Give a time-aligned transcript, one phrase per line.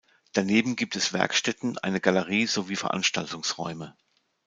[0.33, 3.95] Daneben gibt es Werkstätten, eine Galerie sowie Veranstaltungsräume.